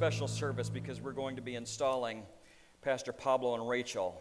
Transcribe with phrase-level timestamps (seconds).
[0.00, 2.22] special service because we're going to be installing
[2.80, 4.18] Pastor Pablo and Rachel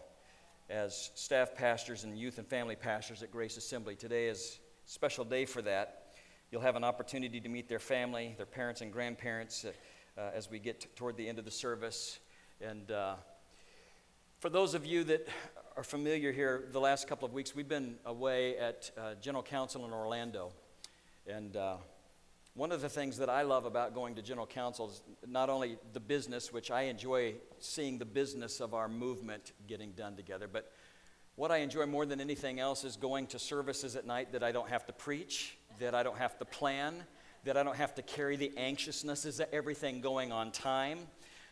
[0.69, 3.95] as staff pastors and youth and family pastors at Grace Assembly.
[3.95, 6.17] Today is a special day for that.
[6.51, 10.59] You'll have an opportunity to meet their family, their parents and grandparents, uh, as we
[10.59, 12.19] get t- toward the end of the service.
[12.59, 13.15] And uh,
[14.41, 15.29] for those of you that
[15.77, 19.85] are familiar here, the last couple of weeks, we've been away at uh, General Council
[19.85, 20.51] in Orlando.
[21.25, 21.77] And uh,
[22.55, 25.77] one of the things that I love about going to General Council is not only
[25.93, 30.71] the business, which I enjoy seeing the business of our movement getting done together, but
[31.35, 34.51] what I enjoy more than anything else is going to services at night that I
[34.51, 37.05] don't have to preach, that I don't have to plan,
[37.45, 39.23] that I don't have to carry the anxiousness.
[39.23, 40.99] Is everything going on time?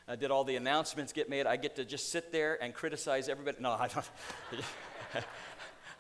[0.08, 1.46] Uh, did all the announcements get made?
[1.46, 3.58] I get to just sit there and criticize everybody.
[3.62, 4.06] No, I don't.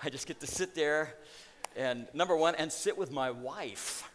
[0.04, 1.16] I just get to sit there
[1.76, 4.10] and, number one, and sit with my wife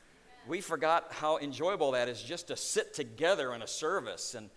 [0.46, 4.50] we forgot how enjoyable that is just to sit together in a service and,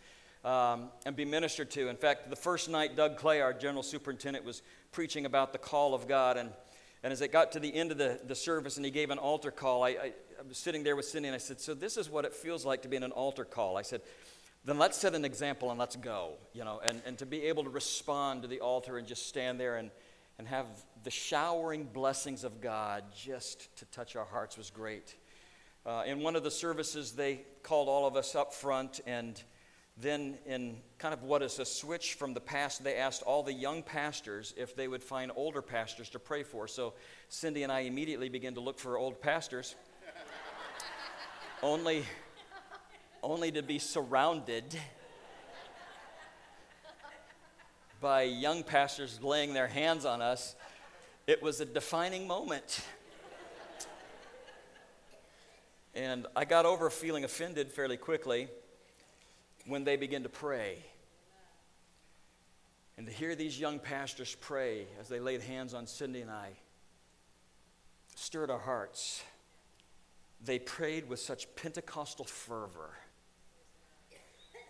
[0.43, 1.89] um, and be ministered to.
[1.89, 5.93] In fact, the first night, Doug Clay, our general superintendent, was preaching about the call
[5.93, 6.37] of God.
[6.37, 6.49] And,
[7.03, 9.17] and as it got to the end of the, the service and he gave an
[9.17, 11.97] altar call, I, I, I was sitting there with Cindy and I said, So this
[11.97, 13.77] is what it feels like to be in an altar call.
[13.77, 14.01] I said,
[14.65, 17.63] then let's set an example and let's go, you know, and, and to be able
[17.63, 19.91] to respond to the altar and just stand there and,
[20.39, 20.65] and have
[21.03, 25.15] the showering blessings of God just to touch our hearts was great.
[25.85, 29.43] Uh, in one of the services, they called all of us up front, and
[29.97, 33.53] then, in kind of what is a switch from the past, they asked all the
[33.53, 36.67] young pastors if they would find older pastors to pray for.
[36.67, 36.95] So
[37.29, 39.75] Cindy and I immediately began to look for old pastors,
[41.61, 42.03] only,
[43.21, 44.63] only to be surrounded
[48.01, 50.55] by young pastors laying their hands on us.
[51.27, 52.81] It was a defining moment.
[55.95, 58.49] And I got over feeling offended fairly quickly
[59.65, 60.79] when they began to pray.
[62.97, 66.51] And to hear these young pastors pray as they laid hands on Cindy and I
[68.15, 69.23] stirred our hearts.
[70.43, 72.91] They prayed with such Pentecostal fervor.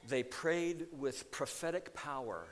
[0.07, 2.45] They prayed with prophetic power.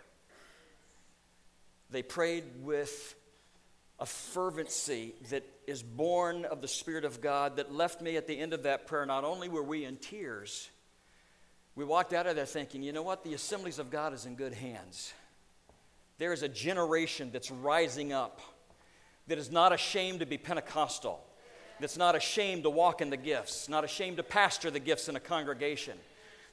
[1.91, 3.15] They prayed with
[4.03, 8.37] a fervency that is born of the Spirit of God that left me at the
[8.37, 9.05] end of that prayer.
[9.05, 10.69] Not only were we in tears,
[11.73, 13.23] we walked out of there thinking, you know what?
[13.23, 15.13] The assemblies of God is in good hands.
[16.17, 18.41] There is a generation that's rising up
[19.27, 21.23] that is not ashamed to be Pentecostal,
[21.79, 25.15] that's not ashamed to walk in the gifts, not ashamed to pastor the gifts in
[25.15, 25.97] a congregation,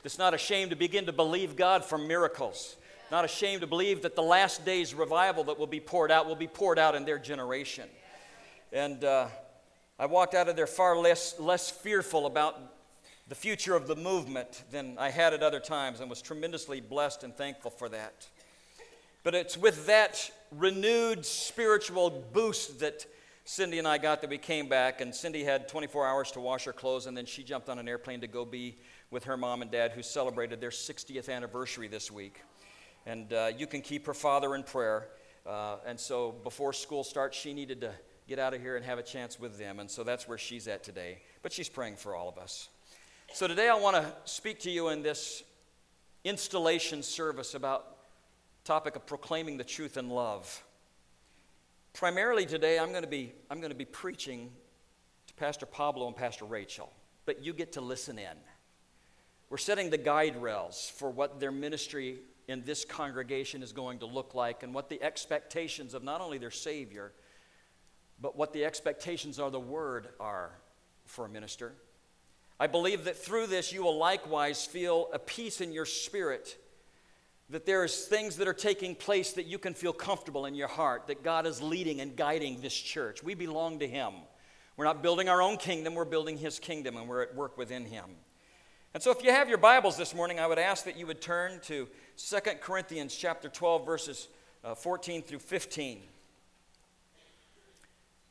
[0.05, 2.77] that's not ashamed to begin to believe God for miracles
[3.10, 6.37] not ashamed to believe that the last days revival that will be poured out will
[6.37, 7.88] be poured out in their generation.
[8.72, 9.26] And uh,
[9.98, 12.59] I walked out of there far less, less fearful about
[13.28, 17.25] the future of the movement than I had at other times and was tremendously blessed
[17.25, 18.28] and thankful for that.
[19.22, 23.06] But it's with that renewed spiritual boost that
[23.44, 26.65] Cindy and I got that we came back, and Cindy had 24 hours to wash
[26.65, 28.78] her clothes, and then she jumped on an airplane to go be
[29.10, 32.43] with her mom and dad who celebrated their 60th anniversary this week.
[33.06, 35.09] And uh, you can keep her father in prayer.
[35.47, 37.93] Uh, and so before school starts, she needed to
[38.28, 39.81] get out of here and have a chance with them.
[39.81, 41.19] And so that's where she's at today.
[41.43, 42.69] But she's praying for all of us.
[43.33, 45.43] So today I want to speak to you in this
[46.25, 47.97] installation service about
[48.65, 50.62] topic of proclaiming the truth in love.
[51.93, 54.50] Primarily today I'm going to be I'm going to be preaching
[55.27, 56.93] to Pastor Pablo and Pastor Rachel,
[57.25, 58.37] but you get to listen in.
[59.49, 62.19] We're setting the guide rails for what their ministry
[62.50, 66.38] in this congregation is going to look like and what the expectations of not only
[66.38, 67.12] their Savior,
[68.21, 70.53] but what the expectations of the Word are
[71.06, 71.72] for a minister.
[72.59, 76.58] I believe that through this you will likewise feel a peace in your spirit,
[77.49, 81.06] that there's things that are taking place that you can feel comfortable in your heart,
[81.06, 83.23] that God is leading and guiding this church.
[83.23, 84.12] We belong to Him.
[84.76, 87.87] We're not building our own kingdom, we're building His kingdom, and we're at work within
[87.87, 88.06] Him.
[88.92, 91.20] And so if you have your Bibles this morning, I would ask that you would
[91.20, 94.26] turn to 2 Corinthians chapter 12 verses
[94.64, 96.00] uh, 14 through 15.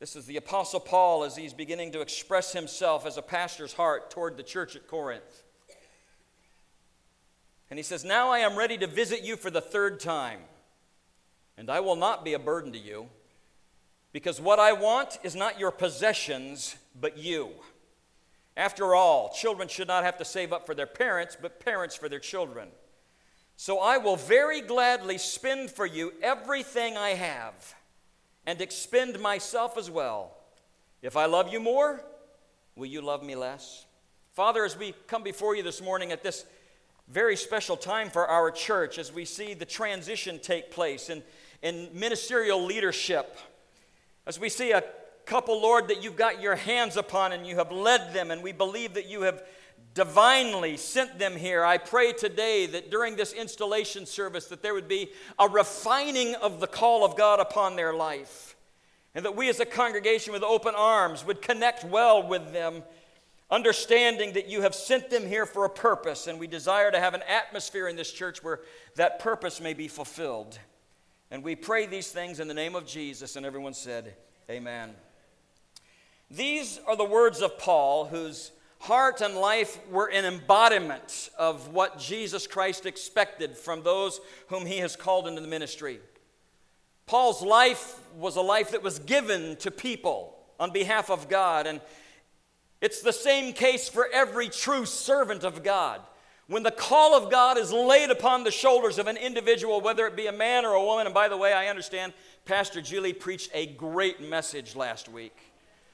[0.02, 4.12] This is the apostle Paul as he's beginning to express himself as a pastor's heart
[4.12, 5.44] toward the church at Corinth.
[7.70, 10.40] And he says, "Now I am ready to visit you for the third time,
[11.58, 13.08] and I will not be a burden to you,
[14.12, 17.52] because what I want is not your possessions, but you."
[18.60, 22.10] After all, children should not have to save up for their parents, but parents for
[22.10, 22.68] their children.
[23.56, 27.54] So I will very gladly spend for you everything I have
[28.46, 30.36] and expend myself as well.
[31.02, 32.04] If I love you more,
[32.76, 33.86] will you love me less?
[34.34, 36.44] Father, as we come before you this morning at this
[37.08, 41.24] very special time for our church as we see the transition take place in,
[41.62, 43.38] in ministerial leadership.
[44.28, 44.84] As we see a
[45.30, 48.52] couple, Lord, that you've got your hands upon and you have led them, and we
[48.52, 49.44] believe that you have
[49.94, 51.64] divinely sent them here.
[51.64, 56.60] I pray today that during this installation service that there would be a refining of
[56.60, 58.56] the call of God upon their life.
[59.14, 62.84] And that we as a congregation with open arms would connect well with them,
[63.52, 67.14] understanding that you have sent them here for a purpose, and we desire to have
[67.14, 68.62] an atmosphere in this church where
[68.96, 70.58] that purpose may be fulfilled.
[71.30, 74.16] And we pray these things in the name of Jesus, and everyone said,
[74.50, 74.96] Amen.
[76.32, 82.00] These are the words of Paul, whose heart and life were an embodiment of what
[82.00, 86.00] Jesus Christ expected from those whom he has called into the ministry.
[87.08, 91.82] Paul's life was a life that was given to people on behalf of God, and
[92.80, 96.00] it's the same case for every true servant of God.
[96.46, 100.16] When the call of God is laid upon the shoulders of an individual, whether it
[100.16, 102.14] be a man or a woman, and by the way, I understand
[102.46, 105.49] Pastor Julie preached a great message last week.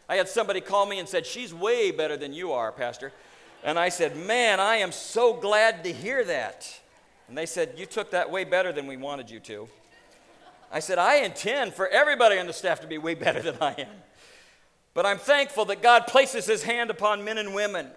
[0.07, 3.11] I had somebody call me and said, She's way better than you are, Pastor.
[3.63, 6.79] And I said, Man, I am so glad to hear that.
[7.27, 9.67] And they said, You took that way better than we wanted you to.
[10.71, 13.71] I said, I intend for everybody on the staff to be way better than I
[13.77, 14.03] am.
[14.93, 17.87] But I'm thankful that God places his hand upon men and women.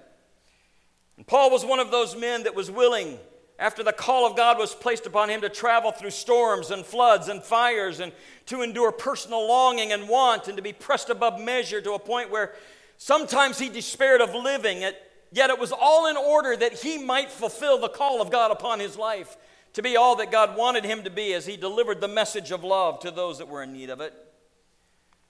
[1.16, 3.19] And Paul was one of those men that was willing
[3.58, 7.28] after the call of God was placed upon him to travel through storms and floods
[7.28, 8.12] and fires and
[8.46, 12.31] to endure personal longing and want and to be pressed above measure to a point
[12.31, 12.55] where
[12.99, 17.78] sometimes he despaired of living, yet it was all in order that he might fulfill
[17.78, 19.37] the call of God upon his life
[19.72, 22.64] to be all that God wanted him to be as he delivered the message of
[22.64, 24.14] love to those that were in need of it.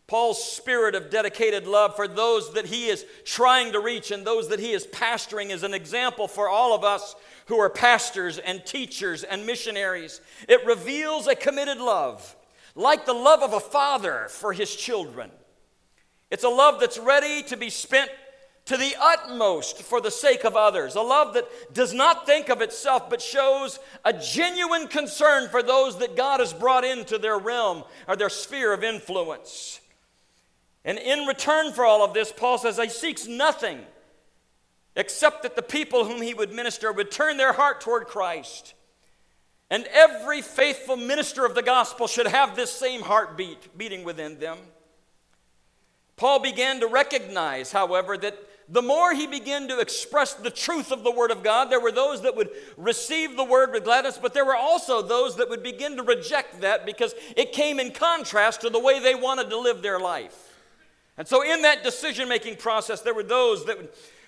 [0.09, 4.49] Paul's spirit of dedicated love for those that he is trying to reach and those
[4.49, 7.15] that he is pastoring is an example for all of us
[7.47, 10.23] who are pastors and teachers and missionaries.
[10.49, 12.35] It reveals a committed love,
[12.75, 15.31] like the love of a father for his children.
[16.31, 18.11] It's a love that's ready to be spent
[18.65, 20.95] to the utmost for the sake of others.
[20.95, 25.99] A love that does not think of itself but shows a genuine concern for those
[25.99, 29.81] that God has brought into their realm or their sphere of influence.
[30.88, 33.81] And in return for all of this, Paul says, he seeks nothing
[34.96, 38.73] except that the people whom he would minister would turn their heart toward Christ.
[39.69, 44.56] And every faithful minister of the gospel should have this same heartbeat beating within them.
[46.17, 51.05] Paul began to recognize, however, that the more he began to express the truth of
[51.05, 52.49] the Word of God, there were those that would
[52.79, 56.62] receive the Word with gladness, but there were also those that would begin to reject
[56.62, 60.48] that because it came in contrast to the way they wanted to live their life.
[61.19, 63.76] And so, in that decision making process, there were those that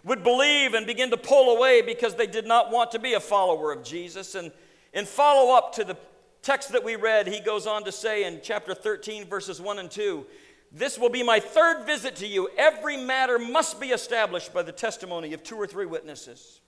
[0.05, 3.21] would, believe and begin to pull away because they did not want to be a
[3.21, 4.35] follower of Jesus.
[4.35, 4.51] And
[4.93, 5.97] in follow up to the
[6.43, 9.91] text that we read, he goes on to say in chapter 13, verses 1 and
[9.91, 10.27] 2
[10.73, 12.49] This will be my third visit to you.
[12.59, 16.61] Every matter must be established by the testimony of two or three witnesses.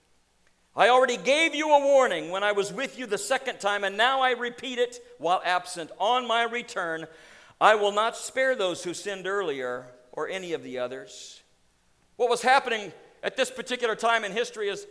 [0.73, 3.97] I already gave you a warning when I was with you the second time, and
[3.97, 5.91] now I repeat it while absent.
[5.99, 7.07] On my return,
[7.59, 11.41] I will not spare those who sinned earlier or any of the others.
[12.15, 14.87] What was happening at this particular time in history is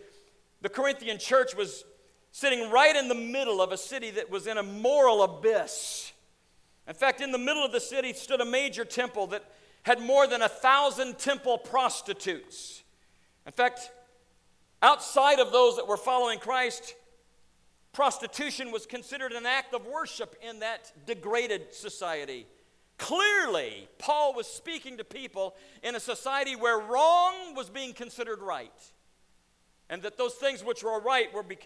[0.60, 1.84] the Corinthian church was
[2.32, 6.12] sitting right in the middle of a city that was in a moral abyss.
[6.88, 9.44] In fact, in the middle of the city stood a major temple that
[9.82, 12.82] had more than a thousand temple prostitutes.
[13.46, 13.90] In fact,
[14.80, 16.94] outside of those that were following Christ,
[17.92, 22.46] prostitution was considered an act of worship in that degraded society.
[23.02, 28.70] Clearly, Paul was speaking to people in a society where wrong was being considered right,
[29.90, 31.58] and that those things which were right were being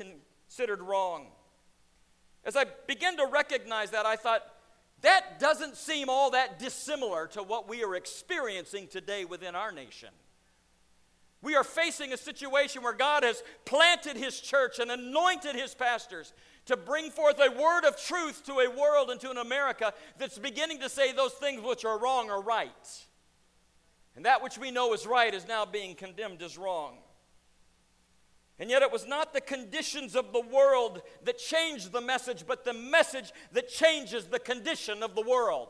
[0.48, 1.26] considered wrong.
[2.42, 4.46] As I began to recognize that, I thought,
[5.02, 10.08] that doesn't seem all that dissimilar to what we are experiencing today within our nation.
[11.42, 16.32] We are facing a situation where God has planted His church and anointed His pastors
[16.66, 20.38] to bring forth a word of truth to a world and to an America that's
[20.38, 22.70] beginning to say those things which are wrong are right.
[24.16, 26.98] And that which we know is right is now being condemned as wrong.
[28.58, 32.64] And yet, it was not the conditions of the world that changed the message, but
[32.64, 35.68] the message that changes the condition of the world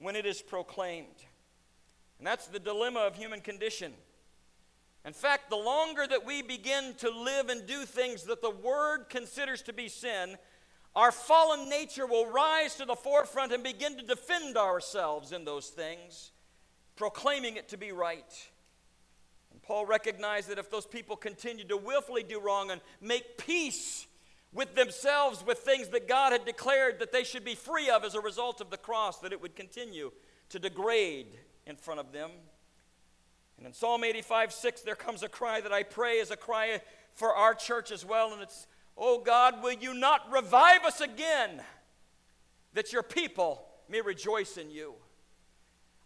[0.00, 1.06] when it is proclaimed.
[2.18, 3.92] And that's the dilemma of human condition.
[5.04, 9.08] In fact, the longer that we begin to live and do things that the Word
[9.08, 10.36] considers to be sin,
[10.94, 15.68] our fallen nature will rise to the forefront and begin to defend ourselves in those
[15.68, 16.32] things,
[16.96, 18.48] proclaiming it to be right.
[19.52, 24.06] And Paul recognized that if those people continued to willfully do wrong and make peace
[24.52, 28.14] with themselves with things that God had declared that they should be free of as
[28.14, 30.10] a result of the cross, that it would continue
[30.48, 32.30] to degrade in front of them.
[33.60, 36.80] And in Psalm 85 6, there comes a cry that I pray is a cry
[37.14, 38.32] for our church as well.
[38.32, 41.60] And it's, Oh God, will you not revive us again
[42.72, 44.94] that your people may rejoice in you?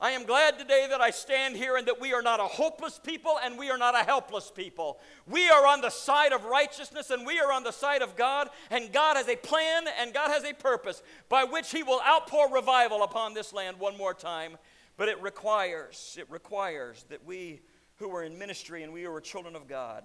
[0.00, 3.00] I am glad today that I stand here and that we are not a hopeless
[3.02, 4.98] people and we are not a helpless people.
[5.24, 8.50] We are on the side of righteousness and we are on the side of God,
[8.70, 12.52] and God has a plan and God has a purpose by which He will outpour
[12.52, 14.58] revival upon this land one more time.
[14.96, 17.62] But it requires, it requires that we
[17.96, 20.04] who are in ministry and we who are children of God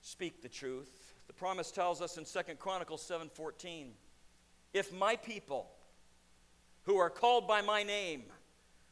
[0.00, 1.14] speak the truth.
[1.26, 3.94] The promise tells us in Second Chronicles 7:14,
[4.72, 5.70] if my people
[6.84, 8.24] who are called by my name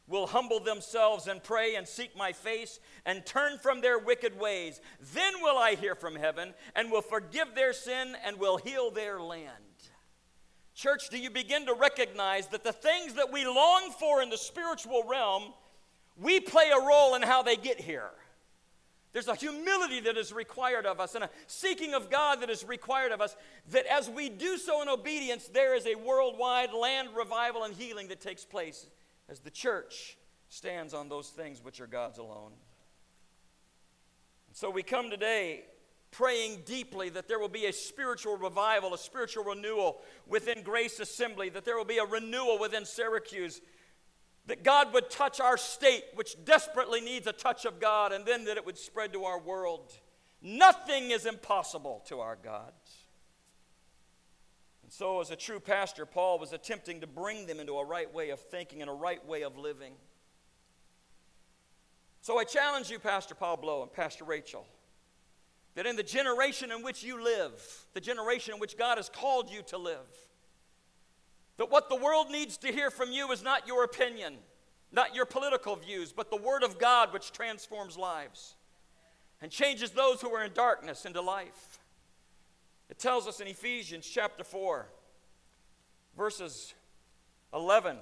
[0.07, 4.79] will humble themselves and pray and seek my face and turn from their wicked ways,
[5.13, 9.19] then will I hear from heaven and will forgive their sin and will heal their
[9.19, 9.49] land.
[10.75, 14.37] Church, do you begin to recognize that the things that we long for in the
[14.37, 15.53] spiritual realm,
[16.17, 18.09] we play a role in how they get here?
[19.13, 22.65] There's a humility that is required of us and a seeking of God that is
[22.65, 23.37] required of us.
[23.71, 28.09] That as we do so in obedience, there is a worldwide land revival and healing
[28.09, 28.87] that takes place
[29.29, 30.17] as the church
[30.49, 32.51] stands on those things which are God's alone.
[34.49, 35.63] And so we come today
[36.15, 41.49] praying deeply that there will be a spiritual revival, a spiritual renewal within Grace Assembly,
[41.49, 43.61] that there will be a renewal within Syracuse,
[44.45, 48.45] that God would touch our state, which desperately needs a touch of God, and then
[48.45, 49.91] that it would spread to our world.
[50.41, 52.71] Nothing is impossible to our God.
[54.83, 58.13] And so, as a true pastor, Paul was attempting to bring them into a right
[58.13, 59.93] way of thinking and a right way of living.
[62.21, 64.65] So, I challenge you, Pastor Pablo and Pastor Rachel,
[65.75, 69.49] that in the generation in which you live, the generation in which God has called
[69.49, 70.07] you to live,
[71.57, 74.35] that what the world needs to hear from you is not your opinion,
[74.91, 78.55] not your political views, but the Word of God which transforms lives
[79.41, 81.79] and changes those who are in darkness into life.
[82.89, 84.87] It tells us in Ephesians chapter 4,
[86.17, 86.73] verses
[87.53, 87.97] 11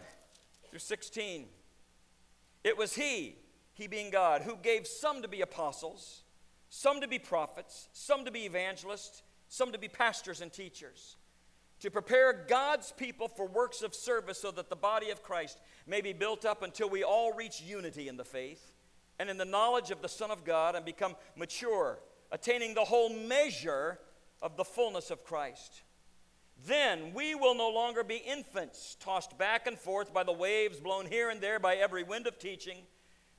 [0.69, 1.45] through 16.
[2.63, 3.35] It was He,
[3.73, 6.23] He being God, who gave some to be apostles,
[6.75, 11.17] some to be prophets, some to be evangelists, some to be pastors and teachers,
[11.79, 16.01] to prepare God's people for works of service so that the body of Christ may
[16.01, 18.73] be built up until we all reach unity in the faith
[19.19, 21.99] and in the knowledge of the Son of God and become mature,
[22.31, 23.99] attaining the whole measure
[24.41, 25.83] of the fullness of Christ.
[26.65, 31.05] Then we will no longer be infants, tossed back and forth by the waves, blown
[31.05, 32.77] here and there by every wind of teaching,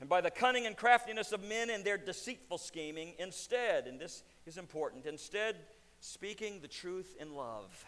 [0.05, 3.15] and by the cunning and craftiness of men and their deceitful scheming.
[3.19, 5.57] Instead, and this is important, instead,
[5.99, 7.87] speaking the truth in love,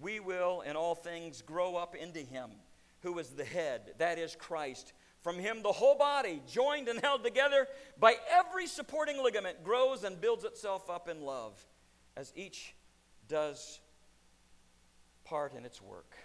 [0.00, 2.52] we will in all things grow up into Him
[3.02, 4.94] who is the head, that is Christ.
[5.22, 7.66] From him, the whole body, joined and held together
[8.00, 11.62] by every supporting ligament, grows and builds itself up in love
[12.16, 12.74] as each
[13.28, 13.78] does
[15.22, 16.16] part in its work.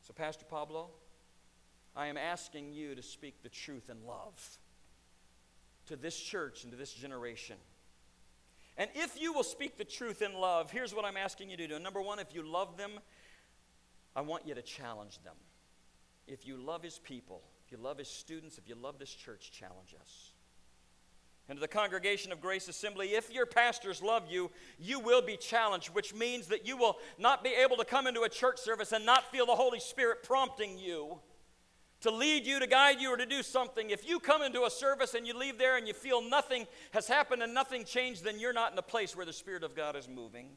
[0.00, 0.88] So, Pastor Pablo,
[1.96, 4.58] I am asking you to speak the truth in love
[5.86, 7.56] to this church and to this generation.
[8.76, 11.66] And if you will speak the truth in love, here's what I'm asking you to
[11.66, 11.78] do.
[11.78, 12.92] Number one, if you love them,
[14.14, 15.34] I want you to challenge them.
[16.26, 19.50] If you love his people, if you love his students, if you love this church,
[19.52, 20.30] challenge us
[21.50, 25.36] and to the congregation of Grace Assembly, if your pastors love you, you will be
[25.36, 28.92] challenged, which means that you will not be able to come into a church service
[28.92, 31.18] and not feel the Holy Spirit prompting you
[32.00, 33.90] to lead you, to guide you, or to do something.
[33.90, 37.06] If you come into a service and you leave there and you feel nothing has
[37.06, 39.96] happened and nothing changed, then you're not in a place where the Spirit of God
[39.96, 40.48] is moving.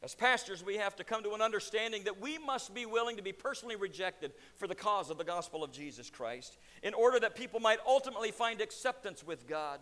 [0.00, 3.22] As pastors, we have to come to an understanding that we must be willing to
[3.22, 7.34] be personally rejected for the cause of the gospel of Jesus Christ in order that
[7.34, 9.80] people might ultimately find acceptance with God.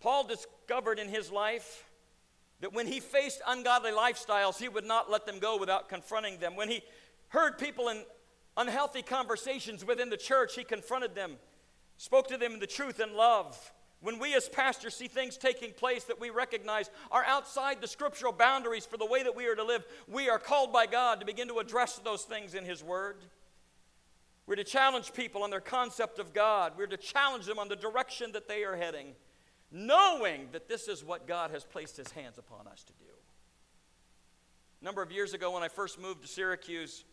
[0.00, 1.84] Paul discovered in his life
[2.60, 6.56] that when he faced ungodly lifestyles, he would not let them go without confronting them.
[6.56, 6.82] When he
[7.32, 8.04] heard people in
[8.58, 11.36] unhealthy conversations within the church, he confronted them,
[11.96, 13.72] spoke to them in the truth and love.
[14.02, 18.32] When we as pastors see things taking place that we recognize are outside the scriptural
[18.32, 21.26] boundaries for the way that we are to live, we are called by God to
[21.26, 23.16] begin to address those things in His Word.
[24.46, 26.72] We're to challenge people on their concept of God.
[26.76, 29.14] We're to challenge them on the direction that they are heading,
[29.70, 33.04] knowing that this is what God has placed His hands upon us to do.
[34.82, 37.04] A number of years ago, when I first moved to Syracuse,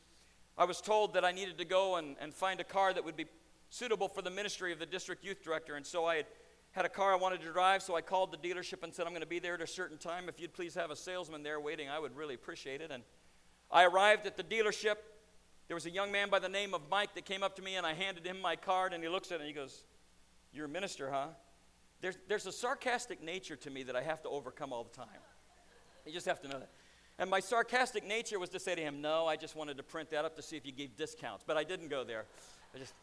[0.59, 3.15] I was told that I needed to go and, and find a car that would
[3.15, 3.25] be
[3.69, 5.75] suitable for the ministry of the district youth director.
[5.75, 6.25] And so I had
[6.71, 9.13] had a car I wanted to drive, so I called the dealership and said, I'm
[9.13, 10.29] going to be there at a certain time.
[10.29, 12.91] If you'd please have a salesman there waiting, I would really appreciate it.
[12.91, 13.03] And
[13.71, 14.95] I arrived at the dealership.
[15.67, 17.75] There was a young man by the name of Mike that came up to me,
[17.75, 19.85] and I handed him my card, and he looks at it and he goes,
[20.51, 21.27] You're a minister, huh?
[22.01, 25.07] There's, there's a sarcastic nature to me that I have to overcome all the time.
[26.05, 26.69] You just have to know that.
[27.19, 30.09] And my sarcastic nature was to say to him, No, I just wanted to print
[30.11, 31.43] that up to see if you gave discounts.
[31.45, 32.23] But I didn't go there.
[32.73, 32.93] I just.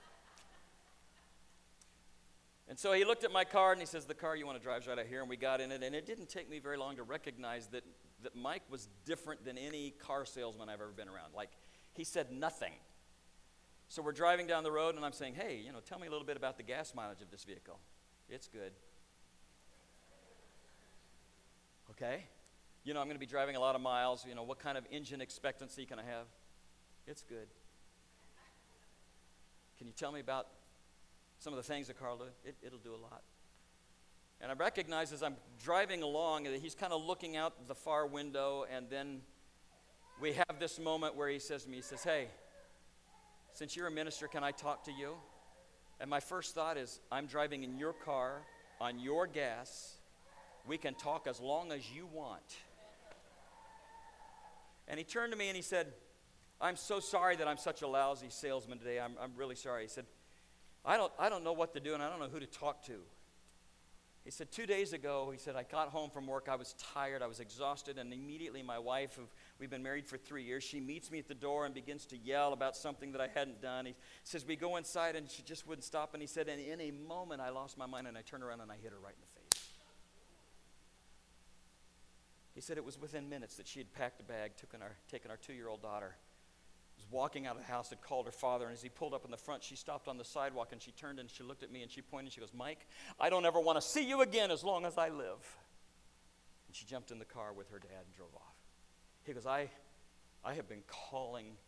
[2.69, 4.65] And so he looked at my card and he says, The car you want to
[4.65, 5.21] drive is right out here.
[5.21, 5.83] And we got in it.
[5.83, 7.85] And it didn't take me very long to recognize that,
[8.23, 11.35] that Mike was different than any car salesman I've ever been around.
[11.35, 11.51] Like,
[11.93, 12.73] he said nothing.
[13.89, 16.11] So we're driving down the road and I'm saying, Hey, you know, tell me a
[16.11, 17.79] little bit about the gas mileage of this vehicle.
[18.31, 18.73] It's good.
[21.91, 22.25] Okay?
[22.87, 24.25] You know, I'm going to be driving a lot of miles.
[24.29, 26.27] You know, what kind of engine expectancy can I have?
[27.09, 27.49] It's good.
[29.77, 30.47] Can you tell me about
[31.41, 32.25] some of the things the car will do?
[32.45, 33.23] It, it'll do a lot.
[34.41, 38.07] And I recognize as I'm driving along that he's kind of looking out the far
[38.07, 39.23] window, and then
[40.21, 42.29] we have this moment where he says to me, he says, Hey,
[43.53, 45.15] since you're a minister, can I talk to you?
[45.99, 48.43] And my first thought is, I'm driving in your car
[48.81, 49.97] on your gas.
[50.69, 52.45] We can talk as long as you want.
[54.89, 55.93] And he turned to me and he said,
[56.61, 59.01] I'm so sorry that I'm such a lousy salesman today.
[59.01, 59.83] I'm, I'm really sorry.
[59.83, 60.07] He said,
[60.85, 62.85] I don't, I don't know what to do and I don't know who to talk
[62.87, 63.01] to.
[64.27, 66.49] He said, Two days ago, he said, I got home from work.
[66.51, 67.23] I was tired.
[67.23, 67.97] I was exhausted.
[67.97, 69.23] And immediately, my wife, who
[69.61, 72.17] we've been married for three years, she meets me at the door and begins to
[72.17, 73.87] yell about something that I hadn't done.
[73.87, 76.13] He says, We go inside, and she just wouldn't stop.
[76.13, 78.61] And he said, And in a moment, I lost my mind and I turned around
[78.61, 79.36] and I hit her right in the face.
[82.57, 85.31] He said it was within minutes that she had packed a bag, taken our, taken
[85.31, 86.17] our two year old daughter,
[86.97, 89.27] was walking out of the house, had called her father, and as he pulled up
[89.27, 91.71] in the front, she stopped on the sidewalk and she turned and she looked at
[91.71, 92.87] me and she pointed and she goes, Mike,
[93.21, 95.59] I don't ever want to see you again as long as I live.
[96.67, 98.57] And she jumped in the car with her dad and drove off.
[99.25, 99.69] He goes, I,
[100.43, 101.59] I have been calling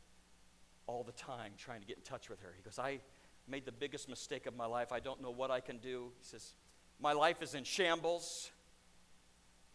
[0.87, 2.55] all the time trying to get in touch with her.
[2.57, 3.01] He goes, I
[3.47, 4.91] made the biggest mistake of my life.
[4.91, 6.13] I don't know what I can do.
[6.19, 6.55] He says,
[6.99, 8.51] My life is in shambles.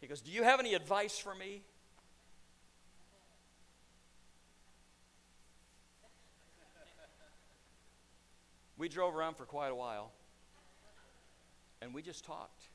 [0.04, 1.62] He goes, Do you have any advice for me?
[8.78, 10.12] We drove around for quite a while
[11.82, 12.66] and we just talked.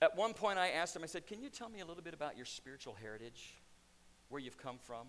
[0.00, 2.14] At one point, I asked him, I said, Can you tell me a little bit
[2.14, 3.56] about your spiritual heritage,
[4.28, 5.08] where you've come from?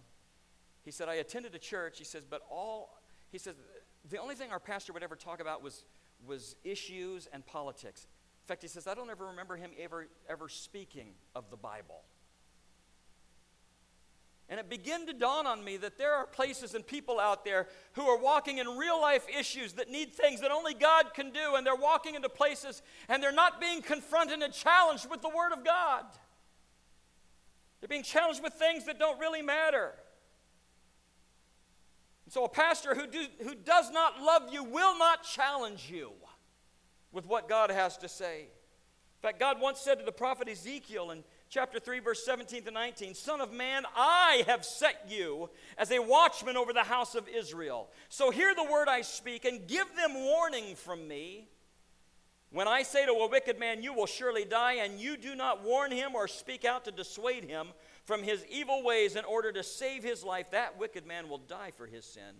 [0.84, 2.00] He said, I attended a church.
[2.00, 2.98] He says, But all,
[3.32, 3.54] he says,
[4.10, 5.86] the only thing our pastor would ever talk about was,
[6.26, 8.08] was issues and politics.
[8.48, 12.02] In fact, he says, I don't ever remember him ever, ever speaking of the Bible.
[14.48, 17.68] And it began to dawn on me that there are places and people out there
[17.92, 21.56] who are walking in real life issues that need things that only God can do.
[21.58, 25.52] And they're walking into places and they're not being confronted and challenged with the Word
[25.52, 26.06] of God.
[27.82, 29.92] They're being challenged with things that don't really matter.
[32.24, 36.14] And so, a pastor who, do, who does not love you will not challenge you
[37.12, 38.42] with what God has to say.
[38.42, 42.72] In fact, God once said to the prophet Ezekiel in chapter 3, verse 17 to
[42.72, 47.28] 19 Son of man, I have set you as a watchman over the house of
[47.28, 47.90] Israel.
[48.10, 51.48] So hear the word I speak and give them warning from me.
[52.52, 55.64] When I say to a wicked man, You will surely die, and you do not
[55.64, 57.70] warn him or speak out to dissuade him
[58.06, 61.72] from his evil ways in order to save his life, that wicked man will die
[61.76, 62.36] for his sin,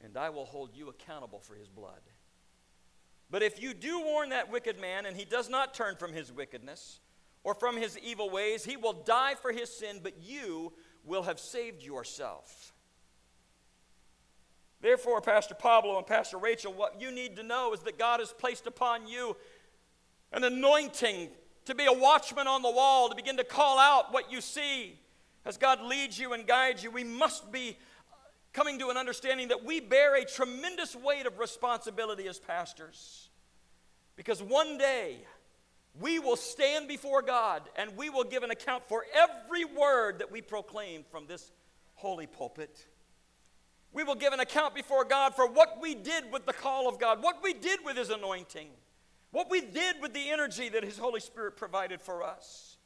[0.00, 2.00] and I will hold you accountable for his blood.
[3.30, 6.32] But if you do warn that wicked man and he does not turn from his
[6.32, 7.00] wickedness
[7.42, 10.72] or from his evil ways, he will die for his sin, but you
[11.04, 12.72] will have saved yourself.
[14.80, 18.32] Therefore, Pastor Pablo and Pastor Rachel, what you need to know is that God has
[18.32, 19.36] placed upon you
[20.32, 21.30] an anointing
[21.64, 24.98] to be a watchman on the wall, to begin to call out what you see.
[25.46, 27.78] As God leads you and guides you, we must be
[28.54, 33.28] coming to an understanding that we bear a tremendous weight of responsibility as pastors.
[34.16, 35.18] Because one day
[36.00, 40.30] we will stand before God and we will give an account for every word that
[40.30, 41.50] we proclaim from this
[41.94, 42.86] holy pulpit.
[43.92, 46.98] We will give an account before God for what we did with the call of
[46.98, 48.68] God, what we did with His anointing,
[49.32, 52.76] what we did with the energy that His Holy Spirit provided for us.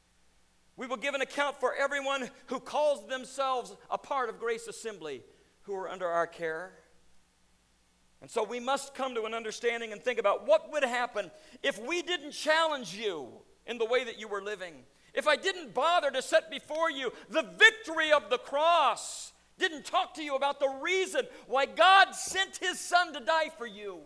[0.77, 5.23] We will give an account for everyone who calls themselves a part of Grace Assembly
[5.69, 6.73] who are under our care.
[8.21, 11.31] And so we must come to an understanding and think about what would happen
[11.63, 13.29] if we didn't challenge you
[13.67, 14.75] in the way that you were living.
[15.15, 20.15] If I didn't bother to set before you the victory of the cross didn't talk
[20.15, 24.01] to you about the reason why God sent his son to die for you,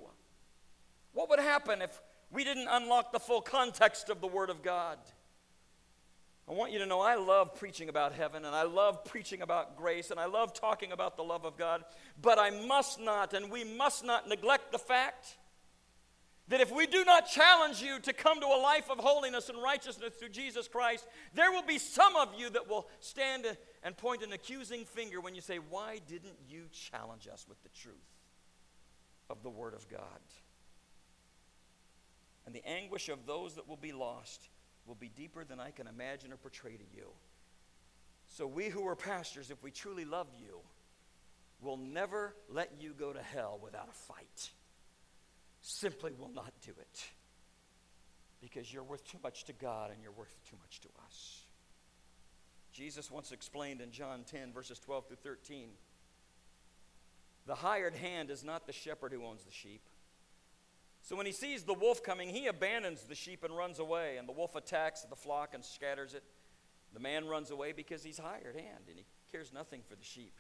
[1.13, 4.99] what would happen if we didn't unlock the full context of the Word of God?
[6.49, 9.77] I want you to know I love preaching about heaven and I love preaching about
[9.77, 11.85] grace and I love talking about the love of God,
[12.21, 15.37] but I must not and we must not neglect the fact
[16.49, 19.63] that if we do not challenge you to come to a life of holiness and
[19.63, 23.47] righteousness through Jesus Christ, there will be some of you that will stand
[23.83, 27.69] and point an accusing finger when you say, Why didn't you challenge us with the
[27.71, 27.95] truth
[29.31, 30.01] of the Word of God?
[32.45, 34.49] And the anguish of those that will be lost
[34.87, 37.09] will be deeper than I can imagine or portray to you.
[38.27, 40.61] So, we who are pastors, if we truly love you,
[41.61, 44.51] will never let you go to hell without a fight.
[45.61, 47.05] Simply will not do it.
[48.41, 51.43] Because you're worth too much to God and you're worth too much to us.
[52.73, 55.69] Jesus once explained in John 10, verses 12 through 13
[57.47, 59.83] the hired hand is not the shepherd who owns the sheep
[61.03, 64.29] so when he sees the wolf coming, he abandons the sheep and runs away, and
[64.29, 66.23] the wolf attacks the flock and scatters it.
[66.95, 70.35] The man runs away because he's hired hand and he cares nothing for the sheep.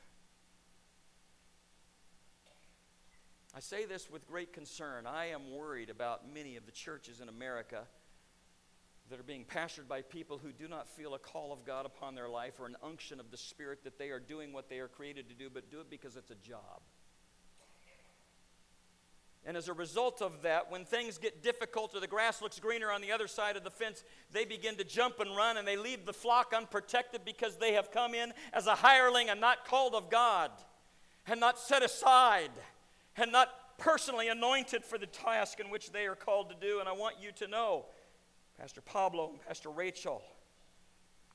[3.55, 5.07] I say this with great concern.
[5.07, 7.83] I am worried about many of the churches in America
[9.11, 12.14] that are being pastored by people who do not feel a call of God upon
[12.14, 14.88] their life or an unction of the Spirit that they are doing what they are
[14.88, 16.81] created to do, but do it because it's a job.
[19.44, 22.92] And as a result of that, when things get difficult or the grass looks greener
[22.92, 25.76] on the other side of the fence, they begin to jump and run and they
[25.76, 29.94] leave the flock unprotected because they have come in as a hireling and not called
[29.94, 30.52] of God
[31.26, 32.52] and not set aside
[33.16, 36.78] and not personally anointed for the task in which they are called to do.
[36.78, 37.87] And I want you to know,
[38.61, 40.22] Pastor Pablo and Pastor Rachel,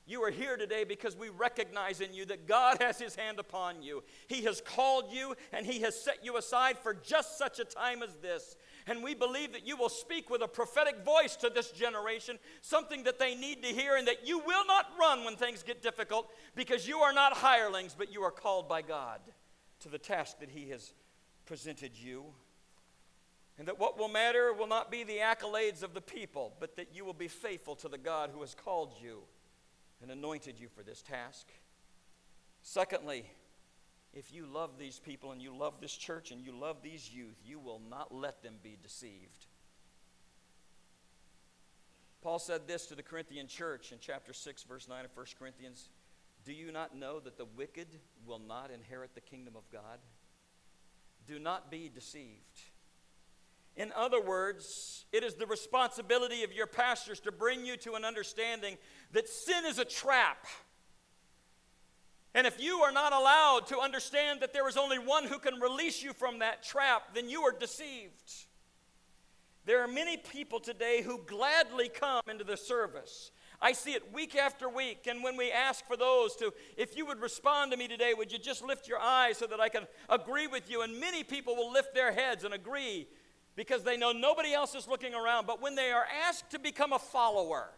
[0.08, 3.82] you are here today because we recognize in you that God has His hand upon
[3.82, 4.02] you.
[4.26, 8.02] He has called you and He has set you aside for just such a time
[8.02, 8.56] as this.
[8.86, 13.02] And we believe that you will speak with a prophetic voice to this generation, something
[13.04, 16.30] that they need to hear, and that you will not run when things get difficult
[16.56, 19.20] because you are not hirelings, but you are called by God
[19.80, 20.94] to the task that He has
[21.44, 22.24] presented you.
[23.58, 26.94] And that what will matter will not be the accolades of the people, but that
[26.94, 29.24] you will be faithful to the God who has called you
[30.02, 31.46] and anointed you for this task.
[32.62, 33.24] Secondly,
[34.12, 37.36] if you love these people and you love this church and you love these youth,
[37.44, 39.46] you will not let them be deceived.
[42.22, 45.88] Paul said this to the Corinthian church in chapter 6, verse 9 of 1 Corinthians
[46.44, 47.88] Do you not know that the wicked
[48.26, 49.98] will not inherit the kingdom of God?
[51.26, 52.60] Do not be deceived.
[53.78, 58.04] In other words, it is the responsibility of your pastors to bring you to an
[58.04, 58.76] understanding
[59.12, 60.46] that sin is a trap.
[62.34, 65.60] And if you are not allowed to understand that there is only one who can
[65.60, 68.32] release you from that trap, then you are deceived.
[69.64, 73.30] There are many people today who gladly come into the service.
[73.60, 75.06] I see it week after week.
[75.06, 78.32] And when we ask for those to, if you would respond to me today, would
[78.32, 80.82] you just lift your eyes so that I can agree with you?
[80.82, 83.06] And many people will lift their heads and agree
[83.58, 85.44] because they know nobody else is looking around.
[85.44, 87.68] But when they are asked to become a follower,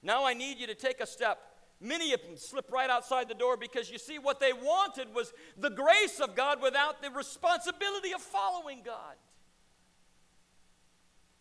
[0.00, 1.40] now I need you to take a step.
[1.80, 5.32] Many of them slip right outside the door because you see, what they wanted was
[5.58, 9.16] the grace of God without the responsibility of following God.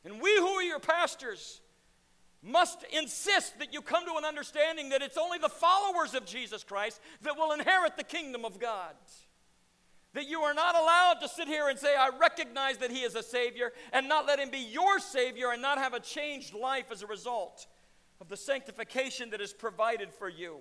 [0.04, 1.62] And we who are your pastors
[2.42, 6.64] must insist that you come to an understanding that it's only the followers of Jesus
[6.64, 8.96] Christ that will inherit the kingdom of God.
[10.14, 13.16] That you are not allowed to sit here and say, I recognize that He is
[13.16, 16.92] a Savior, and not let Him be your Savior and not have a changed life
[16.92, 17.68] as a result
[18.22, 20.58] of the sanctification that is provided for you.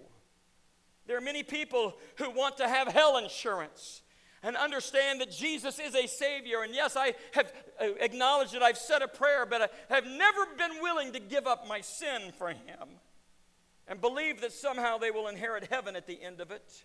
[1.07, 4.03] There are many people who want to have hell insurance
[4.43, 6.63] and understand that Jesus is a Savior.
[6.63, 10.47] And yes, I have uh, acknowledged that I've said a prayer, but I have never
[10.57, 12.99] been willing to give up my sin for Him
[13.87, 16.85] and believe that somehow they will inherit heaven at the end of it.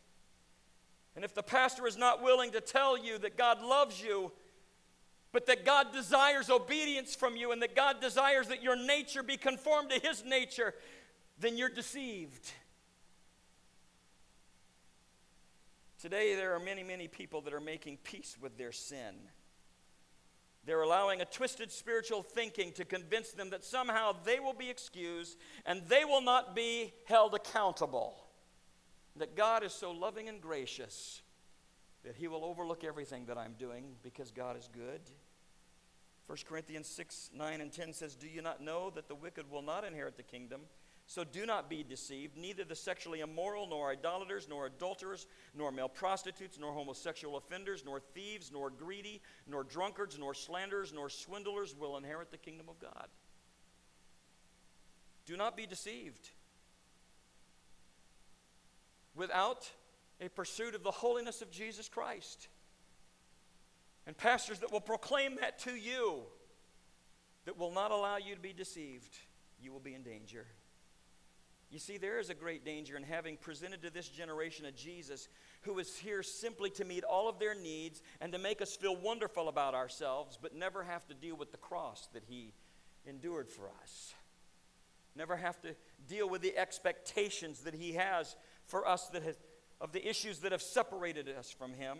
[1.17, 4.32] And if the pastor is not willing to tell you that God loves you,
[5.32, 9.36] but that God desires obedience from you and that God desires that your nature be
[9.36, 10.75] conformed to his nature,
[11.39, 12.51] then you're deceived.
[15.99, 19.15] Today, there are many, many people that are making peace with their sin.
[20.65, 25.39] They're allowing a twisted spiritual thinking to convince them that somehow they will be excused
[25.65, 28.27] and they will not be held accountable
[29.17, 31.21] that God is so loving and gracious
[32.03, 35.01] that He will overlook everything that I'm doing because God is good.
[36.27, 39.62] 1 Corinthians 6 9 and 10 says, Do you not know that the wicked will
[39.62, 40.62] not inherit the kingdom,
[41.10, 42.36] So do not be deceived.
[42.38, 45.25] Neither the sexually immoral, nor idolaters, nor adulterers,
[45.56, 51.10] nor male prostitutes, nor homosexual offenders, nor thieves, nor greedy, nor drunkards, nor slanderers, nor
[51.10, 53.08] swindlers will inherit the kingdom of God.
[55.25, 56.30] Do not be deceived.
[59.17, 59.69] Without
[60.21, 62.47] a pursuit of the holiness of Jesus Christ,
[64.06, 66.21] and pastors that will proclaim that to you,
[67.45, 69.17] that will not allow you to be deceived,
[69.62, 70.45] you will be in danger.
[71.69, 75.27] You see, there is a great danger in having presented to this generation a Jesus
[75.62, 78.95] who is here simply to meet all of their needs and to make us feel
[78.95, 82.53] wonderful about ourselves, but never have to deal with the cross that he
[83.06, 84.13] endured for us.
[85.13, 85.75] Never have to
[86.08, 89.36] deal with the expectations that he has for us that has,
[89.82, 91.97] of the issues that have separated us from him.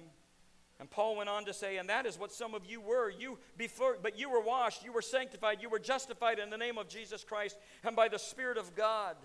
[0.80, 3.10] And Paul went on to say, and that is what some of you were.
[3.10, 6.78] You before, but you were washed, you were sanctified, you were justified in the name
[6.78, 9.16] of Jesus Christ and by the Spirit of God.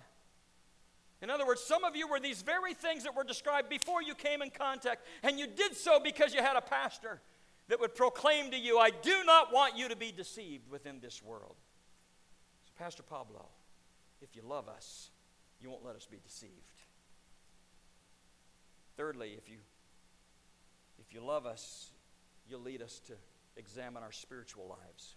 [1.21, 4.15] In other words, some of you were these very things that were described before you
[4.15, 7.21] came in contact, and you did so because you had a pastor
[7.69, 11.23] that would proclaim to you, I do not want you to be deceived within this
[11.23, 11.55] world.
[12.65, 13.47] So, Pastor Pablo,
[14.21, 15.11] if you love us,
[15.61, 16.51] you won't let us be deceived.
[18.97, 19.59] Thirdly, if you
[20.99, 21.91] if you love us,
[22.49, 23.15] you'll lead us to
[23.57, 25.17] examine our spiritual lives.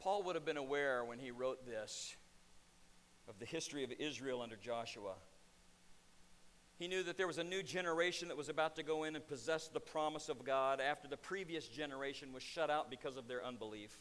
[0.00, 2.16] Paul would have been aware when he wrote this
[3.28, 5.14] of the history of Israel under Joshua.
[6.78, 9.26] He knew that there was a new generation that was about to go in and
[9.26, 13.44] possess the promise of God after the previous generation was shut out because of their
[13.44, 13.98] unbelief.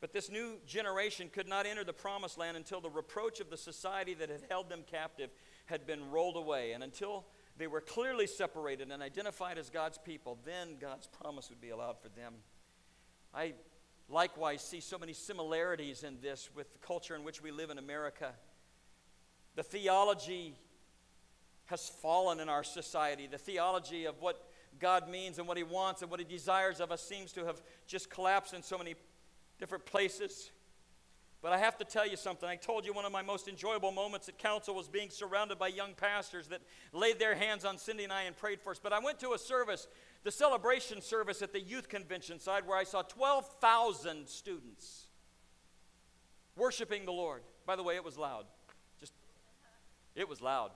[0.00, 3.56] But this new generation could not enter the promised land until the reproach of the
[3.56, 5.30] society that had held them captive
[5.68, 6.72] had been rolled away.
[6.72, 7.24] And until
[7.56, 12.00] they were clearly separated and identified as God's people, then God's promise would be allowed
[12.00, 12.34] for them.
[13.34, 13.54] I
[14.08, 17.78] likewise see so many similarities in this with the culture in which we live in
[17.78, 18.32] America.
[19.54, 20.54] The theology
[21.66, 23.26] has fallen in our society.
[23.26, 26.90] The theology of what God means and what He wants and what He desires of
[26.90, 28.94] us seems to have just collapsed in so many
[29.58, 30.50] different places.
[31.40, 32.48] But I have to tell you something.
[32.48, 35.68] I told you one of my most enjoyable moments at council was being surrounded by
[35.68, 36.60] young pastors that
[36.92, 38.80] laid their hands on Cindy and I and prayed for us.
[38.82, 39.86] But I went to a service
[40.24, 45.06] the celebration service at the youth convention side where I saw 12,000 students
[46.56, 47.42] worshiping the Lord.
[47.66, 48.44] By the way, it was loud.
[48.98, 49.12] Just,
[50.16, 50.72] it was loud.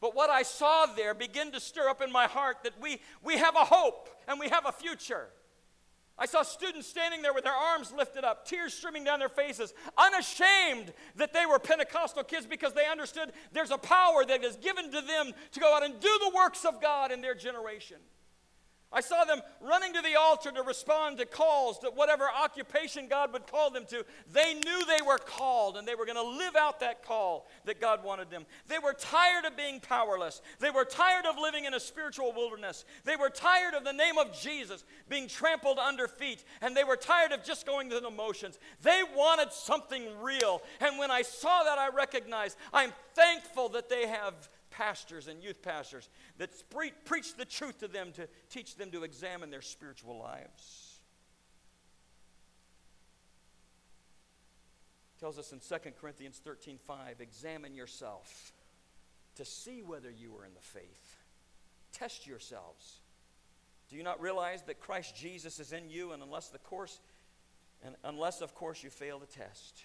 [0.00, 3.38] But what I saw there began to stir up in my heart that we, we
[3.38, 5.28] have a hope and we have a future.
[6.16, 9.74] I saw students standing there with their arms lifted up, tears streaming down their faces,
[9.98, 14.92] unashamed that they were Pentecostal kids because they understood there's a power that is given
[14.92, 17.96] to them to go out and do the works of God in their generation.
[18.94, 23.32] I saw them running to the altar to respond to calls, to whatever occupation God
[23.32, 24.06] would call them to.
[24.32, 27.80] They knew they were called and they were going to live out that call that
[27.80, 28.46] God wanted them.
[28.68, 30.40] They were tired of being powerless.
[30.60, 32.84] They were tired of living in a spiritual wilderness.
[33.04, 36.44] They were tired of the name of Jesus being trampled under feet.
[36.62, 38.60] And they were tired of just going through the motions.
[38.82, 40.62] They wanted something real.
[40.80, 45.62] And when I saw that, I recognized I'm thankful that they have pastors and youth
[45.62, 46.08] pastors
[46.38, 50.94] that pre- preach the truth to them to teach them to examine their spiritual lives.
[55.24, 58.52] tells us in 2 Corinthians 13 5, examine yourself
[59.36, 61.16] to see whether you are in the faith.
[61.92, 63.00] Test yourselves.
[63.88, 67.00] Do you not realize that Christ Jesus is in you, and unless the course,
[67.82, 69.84] and unless of course you fail the test,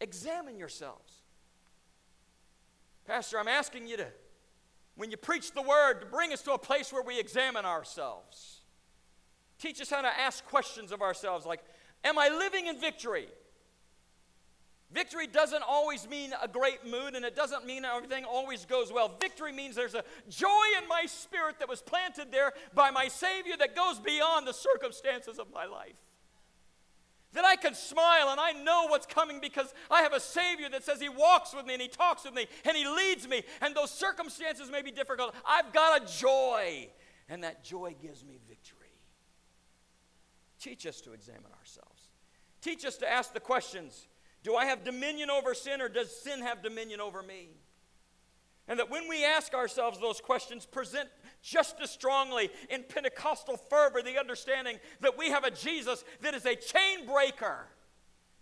[0.00, 1.12] examine yourselves.
[3.08, 4.06] Pastor, I'm asking you to,
[4.94, 8.60] when you preach the word, to bring us to a place where we examine ourselves.
[9.58, 11.60] Teach us how to ask questions of ourselves like,
[12.04, 13.28] Am I living in victory?
[14.92, 19.10] Victory doesn't always mean a great mood, and it doesn't mean everything always goes well.
[19.18, 23.54] Victory means there's a joy in my spirit that was planted there by my Savior
[23.58, 25.96] that goes beyond the circumstances of my life.
[27.34, 30.84] That I can smile and I know what's coming because I have a Savior that
[30.84, 33.42] says He walks with me and He talks with me and He leads me.
[33.60, 35.34] And those circumstances may be difficult.
[35.46, 36.88] I've got a joy,
[37.28, 38.78] and that joy gives me victory.
[40.58, 42.08] Teach us to examine ourselves.
[42.60, 44.08] Teach us to ask the questions
[44.42, 47.50] Do I have dominion over sin or does sin have dominion over me?
[48.68, 51.08] And that when we ask ourselves those questions, present
[51.42, 56.44] just as strongly in Pentecostal fervor the understanding that we have a Jesus that is
[56.44, 57.66] a chain breaker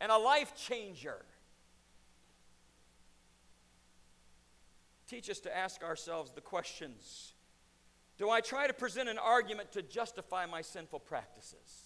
[0.01, 1.25] and a life changer.
[5.09, 7.35] Teach us to ask ourselves the questions
[8.19, 11.86] Do I try to present an argument to justify my sinful practices?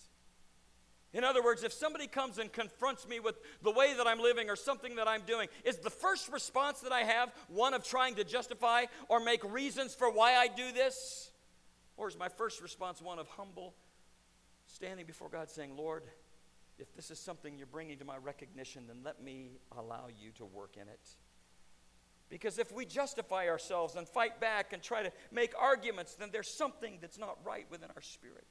[1.12, 4.48] In other words, if somebody comes and confronts me with the way that I'm living
[4.48, 8.14] or something that I'm doing, is the first response that I have one of trying
[8.16, 11.32] to justify or make reasons for why I do this?
[11.96, 13.74] Or is my first response one of humble,
[14.66, 16.04] standing before God saying, Lord,
[16.78, 20.44] if this is something you're bringing to my recognition, then let me allow you to
[20.44, 21.08] work in it?
[22.28, 26.48] Because if we justify ourselves and fight back and try to make arguments, then there's
[26.48, 28.46] something that's not right within our spirit.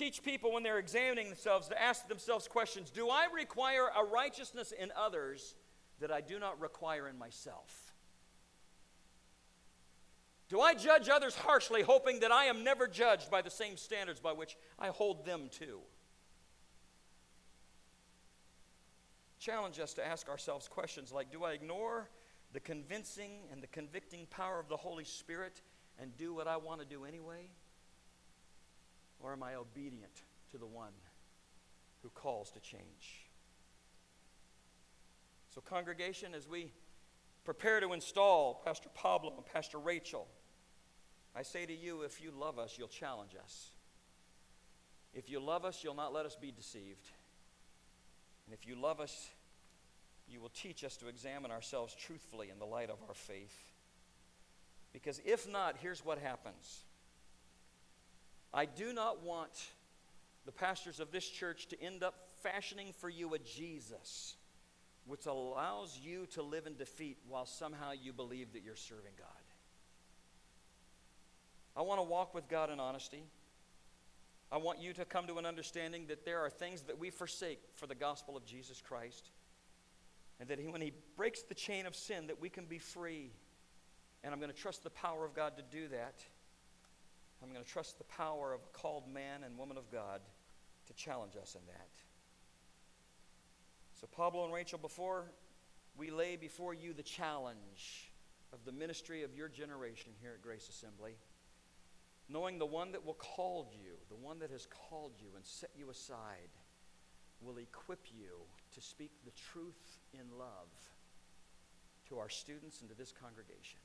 [0.00, 4.72] Teach people when they're examining themselves to ask themselves questions Do I require a righteousness
[4.72, 5.54] in others
[6.00, 7.92] that I do not require in myself?
[10.48, 14.20] Do I judge others harshly, hoping that I am never judged by the same standards
[14.20, 15.80] by which I hold them to?
[19.38, 22.08] Challenge us to ask ourselves questions like Do I ignore
[22.54, 25.60] the convincing and the convicting power of the Holy Spirit
[26.00, 27.50] and do what I want to do anyway?
[29.20, 30.92] Or am I obedient to the one
[32.02, 33.28] who calls to change?
[35.54, 36.72] So, congregation, as we
[37.44, 40.26] prepare to install Pastor Pablo and Pastor Rachel,
[41.34, 43.70] I say to you, if you love us, you'll challenge us.
[45.12, 47.08] If you love us, you'll not let us be deceived.
[48.46, 49.30] And if you love us,
[50.28, 53.72] you will teach us to examine ourselves truthfully in the light of our faith.
[54.92, 56.84] Because if not, here's what happens
[58.52, 59.70] I do not want
[60.46, 64.34] the pastors of this church to end up fashioning for you a Jesus
[65.06, 69.26] which allows you to live in defeat while somehow you believe that you're serving God.
[71.76, 73.22] I want to walk with God in honesty.
[74.52, 77.60] I want you to come to an understanding that there are things that we forsake
[77.74, 79.30] for the gospel of Jesus Christ.
[80.40, 83.30] And that he, when he breaks the chain of sin, that we can be free.
[84.24, 86.24] And I'm going to trust the power of God to do that.
[87.42, 90.20] I'm going to trust the power of a called man and woman of God
[90.86, 91.88] to challenge us in that.
[94.00, 95.30] So, Pablo and Rachel, before
[95.96, 98.12] we lay before you the challenge
[98.52, 101.12] of the ministry of your generation here at Grace Assembly,
[102.28, 105.70] knowing the one that will call you, the one that has called you and set
[105.76, 106.50] you aside,
[107.42, 108.38] will equip you
[108.74, 110.68] to speak the truth in love
[112.08, 113.80] to our students and to this congregation.